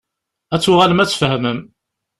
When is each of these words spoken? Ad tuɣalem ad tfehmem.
Ad 0.53 0.61
tuɣalem 0.61 0.99
ad 1.01 1.09
tfehmem. 1.09 1.59